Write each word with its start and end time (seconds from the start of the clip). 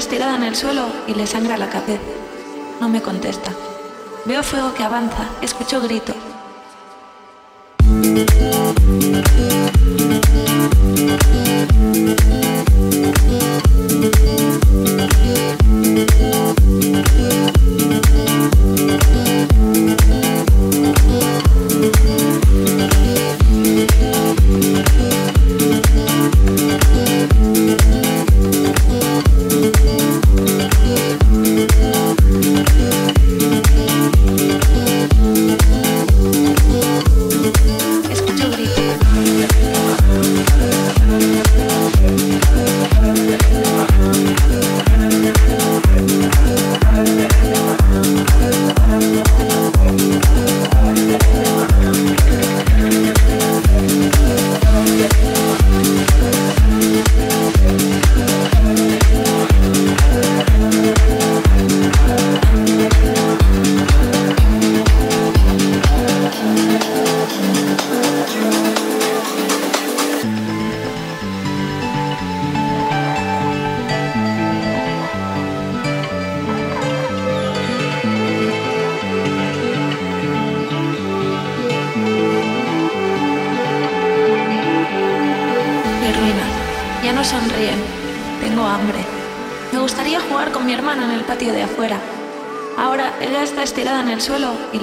estirada 0.00 0.34
en 0.34 0.42
el 0.42 0.56
suelo 0.56 0.86
y 1.06 1.14
le 1.14 1.26
sangra 1.26 1.58
la 1.58 1.68
cabeza. 1.68 2.00
No 2.80 2.88
me 2.88 3.02
contesta. 3.02 3.52
Veo 4.24 4.42
fuego 4.42 4.74
que 4.74 4.82
avanza, 4.82 5.28
escucho 5.42 5.80
grito. 5.80 6.14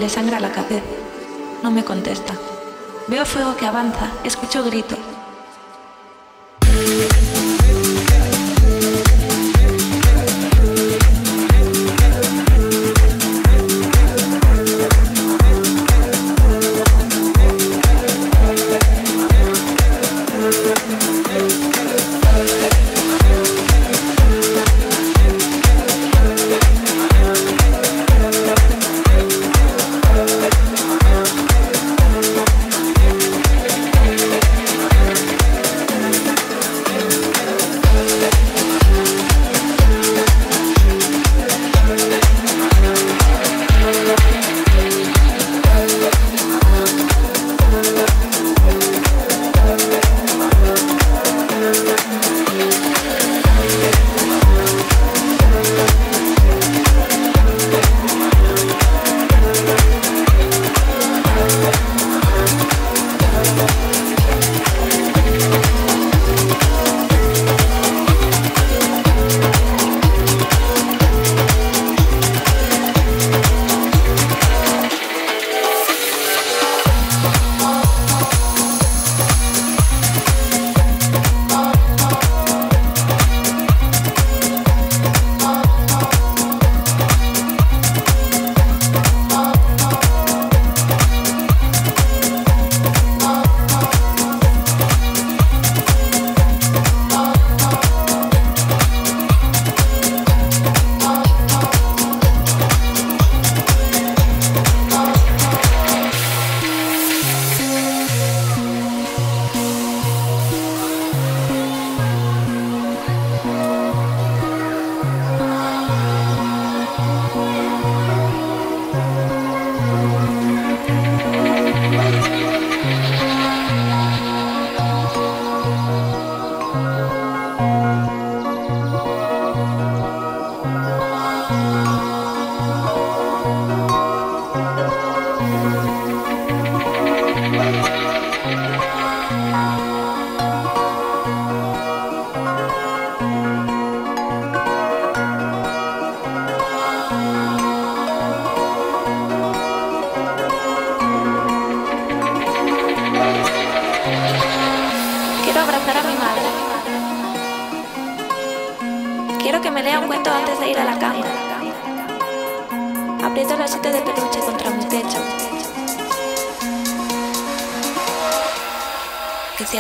Le 0.08 0.14
sangra 0.14 0.40
la 0.40 0.54
cabeza. 0.54 0.86
No 1.64 1.70
me 1.70 1.84
contesta. 1.84 2.34
Veo 3.10 3.26
fuego 3.26 3.58
que 3.58 3.66
avanza, 3.66 4.10
escucho 4.24 4.64
grito. 4.64 4.97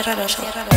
Cierra 0.07 0.23
los 0.23 0.39
ojos. 0.39 0.76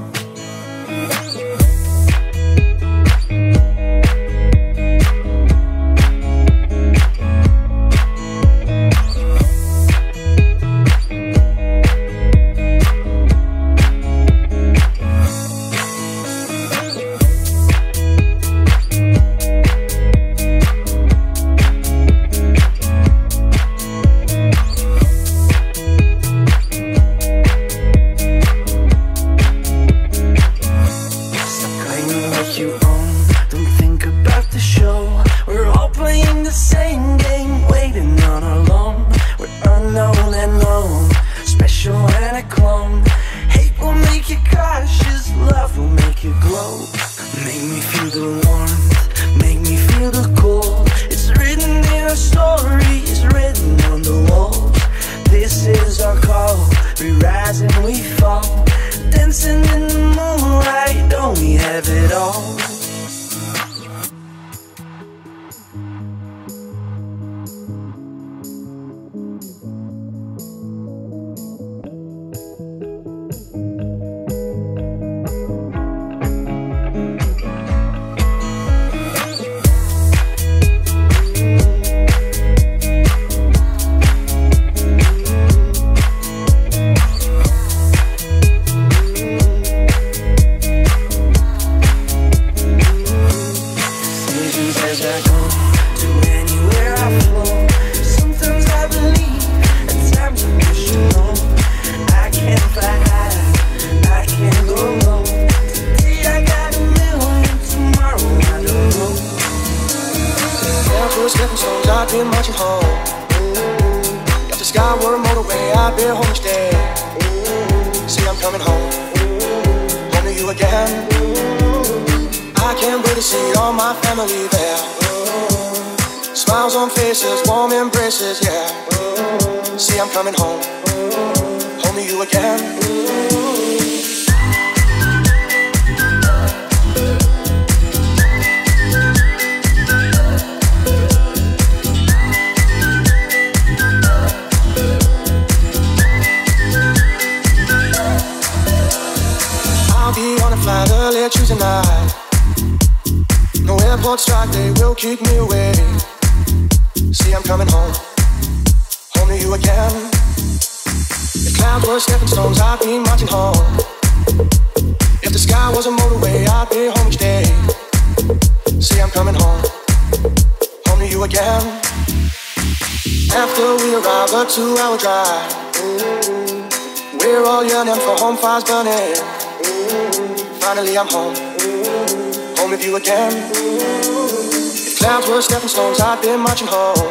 another 174.21 174.47
two-hour 174.47 174.97
drive. 174.99 175.51
Mm-hmm. 175.73 177.17
We're 177.17 177.43
all 177.43 177.65
yearning 177.65 177.95
for 177.95 178.15
home 178.21 178.37
fires 178.37 178.63
burning. 178.63 178.93
Mm-hmm. 178.93 180.59
Finally, 180.59 180.95
I'm 180.95 181.07
home. 181.07 181.33
Mm-hmm. 181.33 182.55
Home 182.57 182.69
with 182.69 182.85
you 182.85 182.97
again. 182.97 183.33
If 183.51 184.99
clouds 184.99 185.27
were 185.27 185.41
stepping 185.41 185.69
stones, 185.69 185.99
I'd 185.99 186.21
be 186.21 186.37
marching 186.37 186.67
home. 186.67 187.09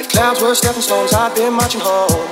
If 0.00 0.08
clouds 0.08 0.40
were 0.40 0.54
stepping 0.54 0.80
stones, 0.80 1.12
I'd 1.12 1.34
be 1.34 1.50
marching 1.50 1.82
home. 1.82 2.24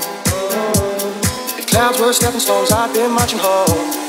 If 1.59 1.67
clouds 1.67 2.01
were 2.01 2.15
stepping 2.15 2.41
stones, 2.41 2.73
I'd 2.73 2.95
be 2.95 3.07
marching 3.09 3.41
home. 3.41 4.02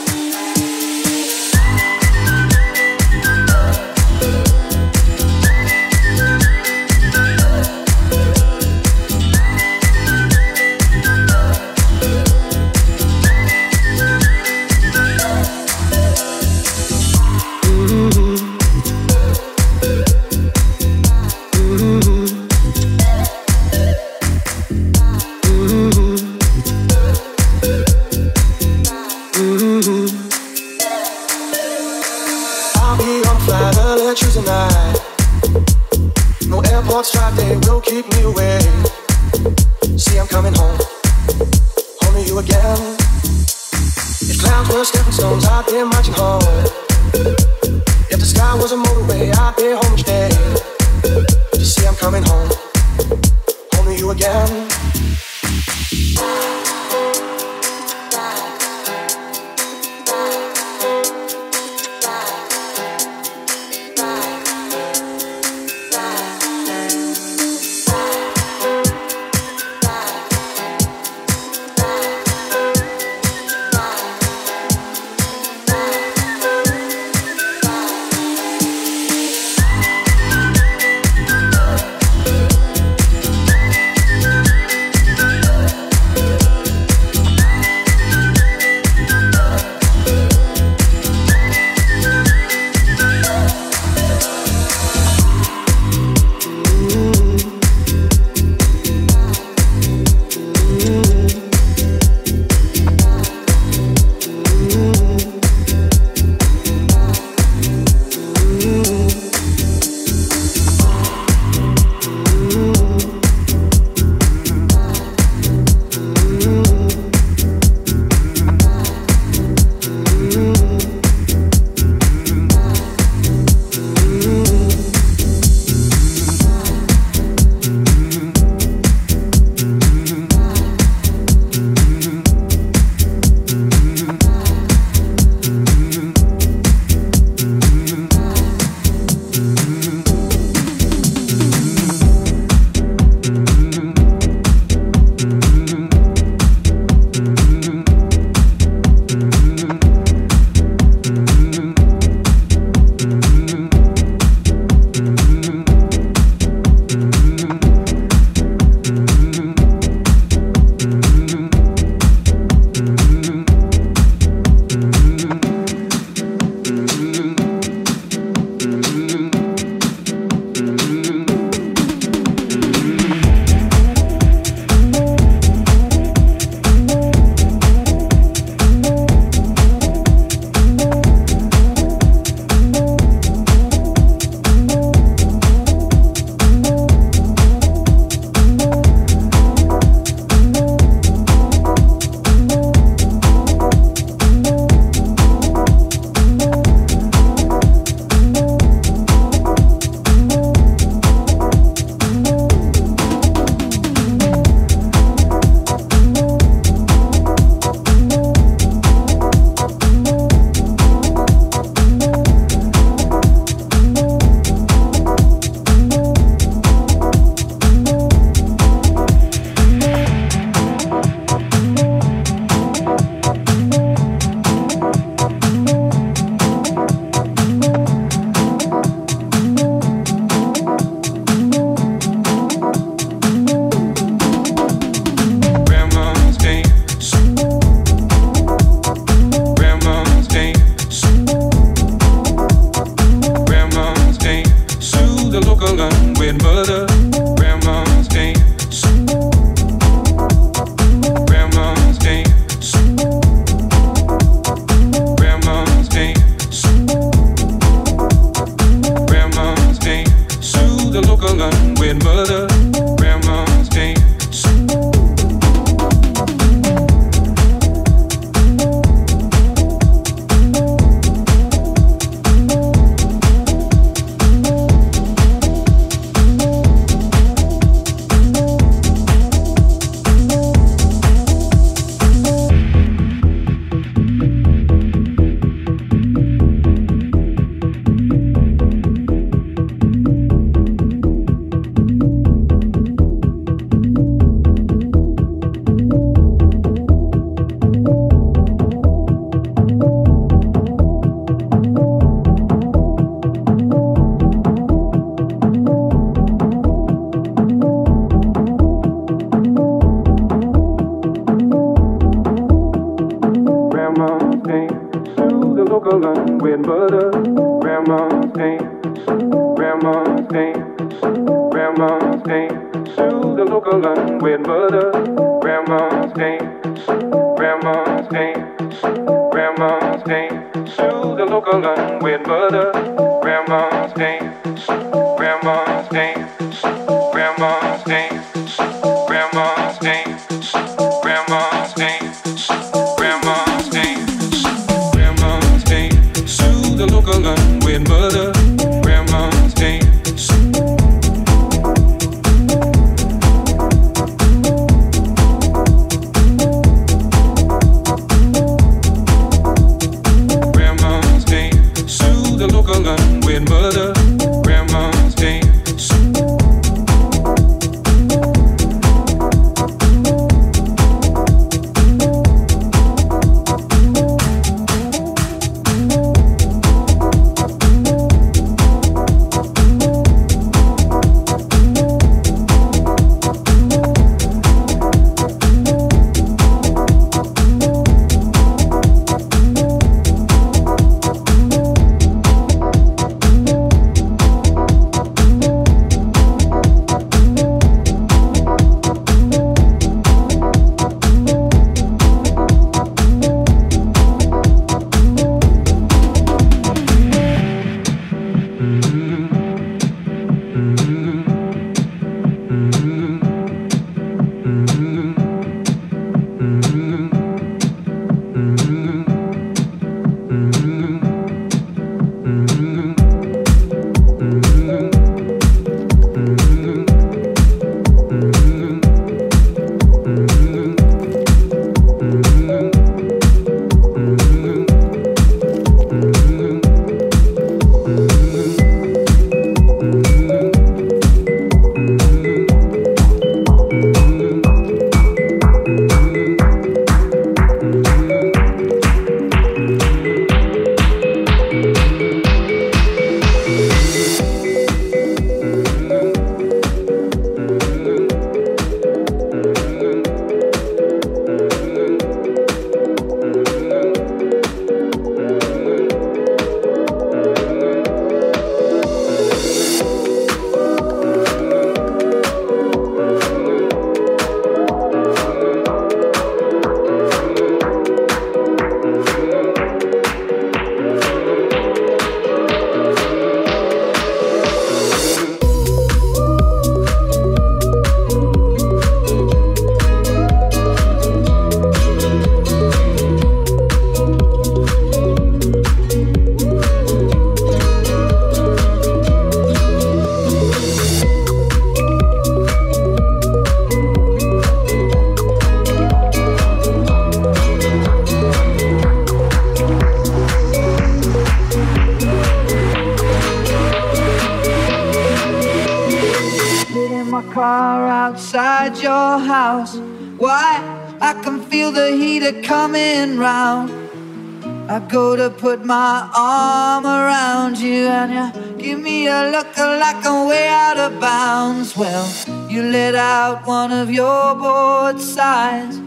Put 525.37 525.65
my 525.65 526.09
arm 526.15 526.85
around 526.85 527.57
you, 527.57 527.87
and 527.87 528.11
you 528.13 528.63
give 528.63 528.79
me 528.79 529.07
a 529.07 529.29
look 529.31 529.57
like 529.57 530.05
I'm 530.05 530.27
way 530.27 530.47
out 530.47 530.77
of 530.77 530.99
bounds. 530.99 531.75
Well, 531.75 532.07
you 532.49 532.63
let 532.63 532.95
out 532.95 533.45
one 533.45 533.71
of 533.71 533.91
your 533.91 534.35
bored 534.35 534.99
sighs. 534.99 535.79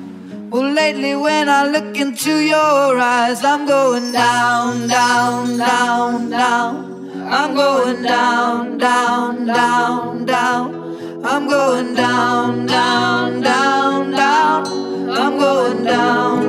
Well, 0.50 0.70
lately 0.72 1.16
when 1.16 1.48
I 1.48 1.66
look 1.66 1.96
into 1.96 2.38
your 2.38 2.98
eyes, 2.98 3.44
I'm 3.44 3.66
going 3.66 4.12
down, 4.12 4.88
down, 4.88 5.58
down, 5.58 6.30
down. 6.30 6.96
I'm 7.28 7.54
going 7.54 8.02
down, 8.02 8.78
down, 8.78 9.46
down, 9.46 10.24
down. 10.24 11.24
I'm 11.24 11.48
going 11.48 11.94
down, 11.94 12.66
down, 12.66 13.40
down, 13.40 14.10
down. 14.12 14.66
I'm 15.10 15.38
going 15.38 15.84
down, 15.84 16.40
down, 16.42 16.45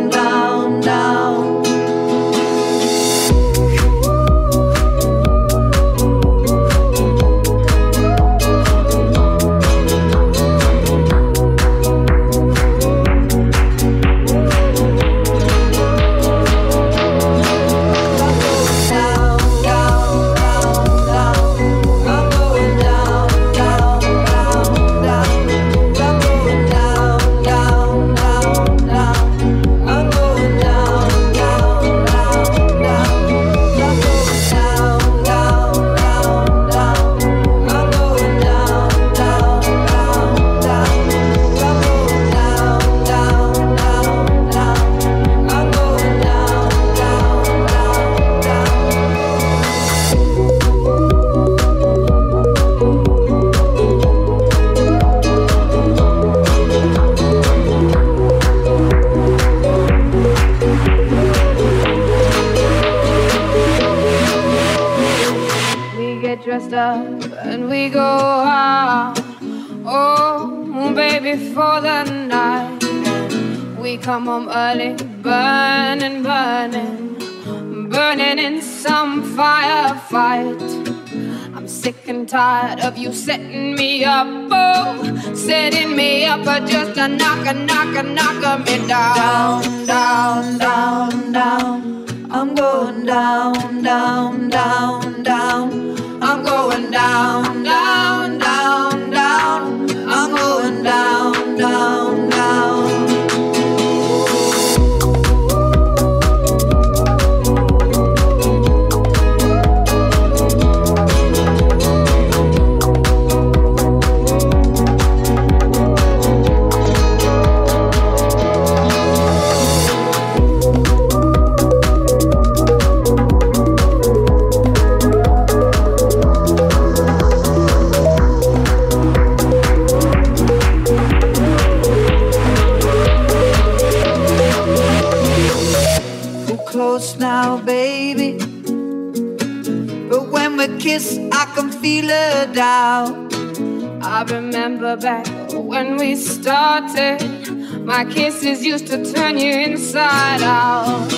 My 147.98 148.06
kisses 148.06 148.64
used 148.64 148.86
to 148.90 149.12
turn 149.12 149.40
you 149.40 149.52
inside 149.52 150.44
out. 150.44 151.12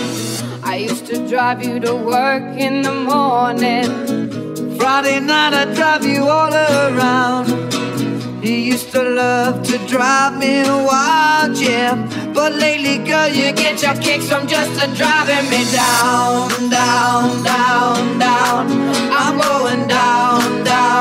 I 0.64 0.78
used 0.78 1.08
to 1.08 1.28
drive 1.28 1.62
you 1.62 1.78
to 1.82 1.94
work 1.94 2.58
in 2.58 2.84
the 2.84 2.94
morning. 2.94 4.78
Friday 4.78 5.20
night, 5.20 5.54
I'd 5.54 5.76
drive 5.76 6.06
you 6.06 6.24
all 6.24 6.54
around. 6.54 7.50
You 8.42 8.54
used 8.54 8.94
to 8.94 9.04
love 9.04 9.62
to 9.64 9.78
drive 9.90 10.38
me 10.38 10.62
wild, 10.62 11.58
yeah. 11.58 11.96
But 12.34 12.54
lately, 12.54 13.00
girl, 13.00 13.28
you 13.28 13.52
get 13.52 13.84
your 13.84 13.96
kicks 13.96 14.30
from 14.30 14.48
just 14.48 14.72
driving 14.96 15.50
me 15.50 15.70
down, 15.74 16.48
down, 16.70 17.44
down, 17.44 18.20
down. 18.20 18.72
I'm 19.12 19.38
going 19.38 19.86
down, 19.90 20.64
down. 20.64 20.99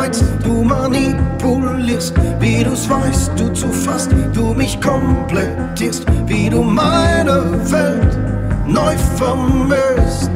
Reiz, 0.00 0.24
du 0.42 0.64
manipulierst, 0.64 2.14
wie 2.40 2.64
du's 2.64 2.88
weißt, 2.88 3.32
du 3.38 3.52
zu 3.52 3.68
fast, 3.68 4.10
du 4.32 4.54
mich 4.54 4.80
komplettierst, 4.80 6.06
wie 6.26 6.48
du 6.48 6.62
meine 6.62 7.60
Welt 7.70 8.16
neu 8.66 8.96
vermisst. 9.18 10.30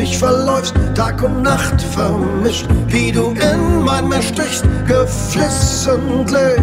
dich 0.00 0.16
verläufst, 0.16 0.74
Tag 0.94 1.22
und 1.22 1.42
Nacht 1.42 1.80
vermischt, 1.82 2.66
wie 2.88 3.12
du 3.12 3.32
in 3.32 3.84
meinem 3.84 4.12
erstichst, 4.12 4.64
geflissentlich. 4.86 6.58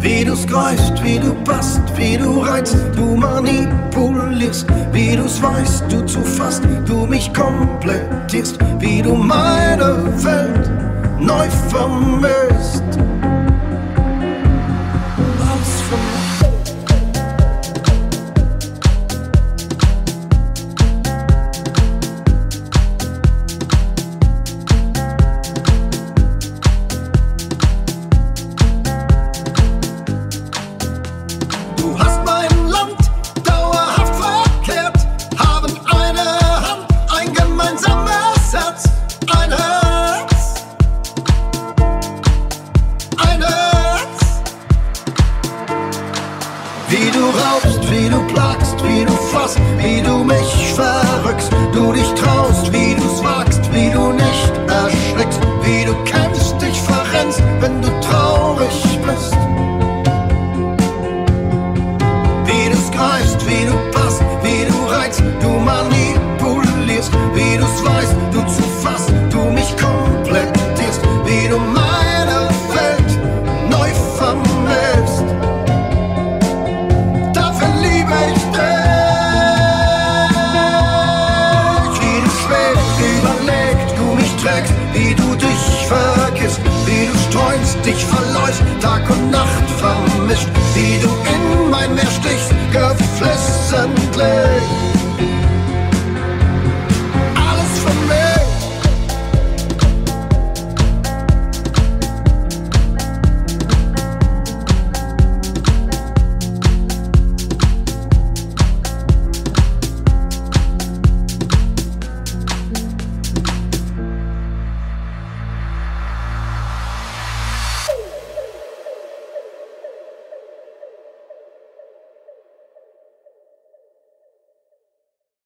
Wie 0.00 0.24
du's 0.24 0.46
greifst, 0.46 1.02
wie 1.02 1.18
du 1.18 1.34
passt, 1.44 1.82
wie 1.96 2.16
du 2.16 2.40
reizt, 2.40 2.76
du 2.94 3.16
manipulierst, 3.16 4.66
wie 4.92 5.16
du's 5.16 5.42
weißt, 5.42 5.84
du 5.90 6.06
zu 6.06 6.20
fast, 6.22 6.62
du 6.86 7.06
mich 7.06 7.32
komplettierst, 7.34 8.58
wie 8.78 9.02
du 9.02 9.14
meine 9.14 10.06
Welt 10.24 10.70
neu 11.18 11.48
vermögst. 11.68 12.49